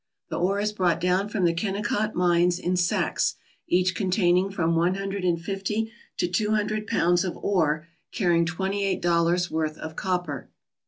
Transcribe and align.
The 0.29 0.39
ore 0.39 0.59
is 0.59 0.71
brought 0.73 0.99
down 0.99 1.29
from 1.29 1.45
the 1.45 1.53
Kennecott 1.53 2.15
mines 2.15 2.57
in 2.57 2.75
sacks, 2.75 3.35
each 3.67 3.93
containing 3.93 4.49
from 4.49 4.75
one 4.75 4.95
hundred 4.95 5.23
and 5.23 5.39
fifty 5.39 5.91
to 6.17 6.27
two 6.27 6.49
hundred 6.55 6.87
pounds 6.87 7.23
of 7.23 7.37
ore 7.37 7.85
carrying 8.11 8.47
twenty 8.47 8.83
eight 8.83 8.99
dollars' 9.03 9.51
worth 9.51 9.77
of 9.77 9.95
copper. 9.95 10.49